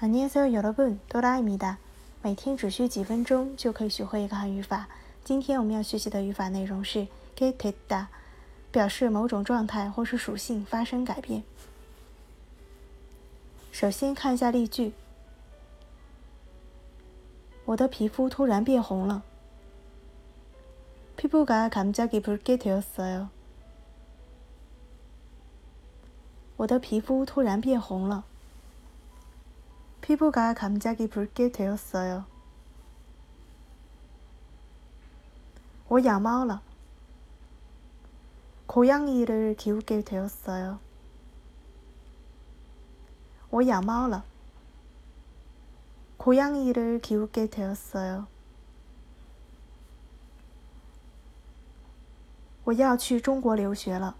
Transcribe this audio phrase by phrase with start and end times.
[0.00, 1.78] 念所有여러분哆啦 A 米哒。
[2.22, 4.88] 每天只需几分钟就可以学会一个汉语法。
[5.24, 8.06] 今天我们要学习的语法内容是 “getda”，
[8.70, 11.42] 表示某种状态或是属性发生改变。
[13.72, 14.92] 首先看一下例句：
[17.64, 19.22] 我的皮肤突然变红了。
[21.16, 23.28] 피부가감작이붉게되었어 요。
[26.56, 28.24] 我的皮肤突然变红了。
[30.04, 32.24] 피부가감작이붉게되었어 요。
[35.88, 36.60] 我养猫了。
[38.66, 40.80] 고양이를키우게되었어 요。
[43.50, 44.24] 我养猫了。
[46.16, 48.26] 고양이를키우게되었어 요。
[52.64, 54.14] 我要去中国留学了。